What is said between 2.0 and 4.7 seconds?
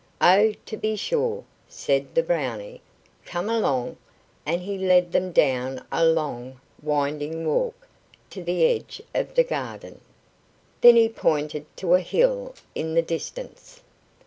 the Brownie. "Come along," and